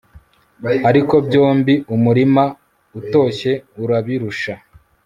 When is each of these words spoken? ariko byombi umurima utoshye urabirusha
ariko 0.89 1.15
byombi 1.27 1.73
umurima 1.95 2.43
utoshye 2.99 3.51
urabirusha 3.83 4.53